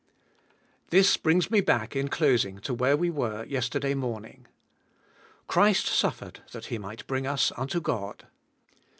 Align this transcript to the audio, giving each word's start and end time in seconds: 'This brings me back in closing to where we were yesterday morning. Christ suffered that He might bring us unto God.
'This 0.89 1.15
brings 1.15 1.51
me 1.51 1.61
back 1.61 1.95
in 1.95 2.07
closing 2.07 2.57
to 2.61 2.73
where 2.73 2.97
we 2.97 3.11
were 3.11 3.43
yesterday 3.43 3.93
morning. 3.93 4.47
Christ 5.45 5.85
suffered 5.85 6.39
that 6.53 6.65
He 6.73 6.79
might 6.79 7.05
bring 7.05 7.27
us 7.27 7.51
unto 7.55 7.79
God. 7.79 8.25